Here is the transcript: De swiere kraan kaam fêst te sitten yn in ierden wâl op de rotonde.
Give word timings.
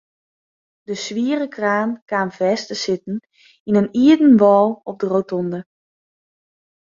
De 0.87 0.95
swiere 1.05 1.47
kraan 1.55 1.91
kaam 2.09 2.29
fêst 2.37 2.65
te 2.69 2.75
sitten 2.83 3.17
yn 3.67 3.79
in 3.81 3.93
ierden 4.05 4.33
wâl 4.41 4.69
op 4.89 4.95
de 5.01 5.07
rotonde. 5.13 5.59